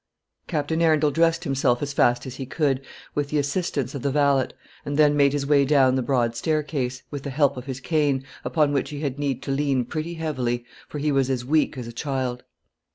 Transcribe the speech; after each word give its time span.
Captain 0.47 0.81
Arundel 0.81 1.11
dressed 1.11 1.43
himself 1.43 1.79
as 1.83 1.93
fast 1.93 2.25
as 2.25 2.37
he 2.37 2.45
could, 2.47 2.81
with 3.13 3.29
the 3.29 3.37
assistance 3.37 3.93
of 3.93 4.01
the 4.01 4.09
valet, 4.09 4.47
and 4.83 4.97
then 4.97 5.15
made 5.15 5.31
his 5.31 5.45
way 5.45 5.63
down 5.63 5.93
the 5.93 6.01
broad 6.01 6.35
staircase, 6.35 7.03
with 7.11 7.21
the 7.21 7.29
help 7.29 7.55
of 7.55 7.65
his 7.67 7.79
cane, 7.79 8.23
upon 8.43 8.73
which 8.73 8.89
he 8.89 9.01
had 9.01 9.19
need 9.19 9.43
to 9.43 9.51
lean 9.51 9.85
pretty 9.85 10.15
heavily, 10.15 10.65
for 10.89 10.97
he 10.97 11.11
was 11.11 11.29
as 11.29 11.45
weak 11.45 11.77
as 11.77 11.85
a 11.85 11.93
child. 11.93 12.43